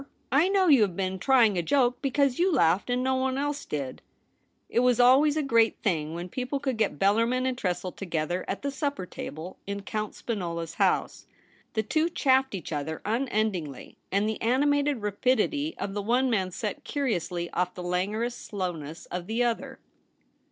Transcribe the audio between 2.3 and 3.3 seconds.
you laughed and no